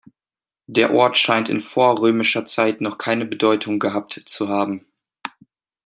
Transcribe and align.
Der 0.65 0.95
Ort 0.95 1.19
scheint 1.19 1.47
in 1.47 1.61
vorrömischer 1.61 2.43
Zeit 2.47 2.81
noch 2.81 2.97
keine 2.97 3.27
Bedeutung 3.27 3.77
gehabt 3.77 4.19
zu 4.25 4.49
haben. 4.49 4.87